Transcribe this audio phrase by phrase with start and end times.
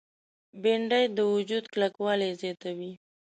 [0.61, 2.91] بېنډۍ د وجود کلکوالی زیاتوي